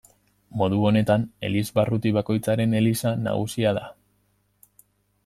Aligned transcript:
Modu 0.59 0.79
honetan, 0.89 1.25
elizbarruti 1.49 2.13
bakoitzaren 2.17 2.73
eliza 2.79 3.13
nagusia 3.27 3.75
da. 3.81 3.85